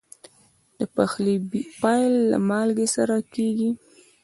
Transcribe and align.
د 0.77 0.79
پخلي 0.95 1.35
پیل 1.81 2.13
له 2.31 2.37
مالګې 2.49 2.87
سره 2.95 3.15
کېږي. 3.33 3.69